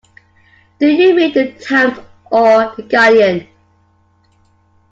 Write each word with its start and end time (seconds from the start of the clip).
Do 0.79 0.87
you 0.87 1.15
read 1.15 1.35
The 1.35 1.53
Times 1.63 1.99
or 2.31 2.73
The 2.75 2.81
Guardian? 2.81 3.47